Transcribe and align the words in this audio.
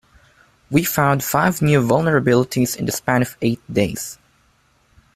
We 0.71 0.83
found 0.83 1.23
five 1.23 1.61
new 1.61 1.79
vulnerabilities 1.79 2.75
in 2.75 2.87
the 2.87 2.91
span 2.91 3.21
of 3.21 3.37
eight 3.39 3.61
days. 3.71 4.17